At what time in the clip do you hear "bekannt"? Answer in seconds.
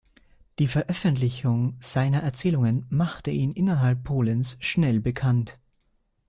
4.99-5.59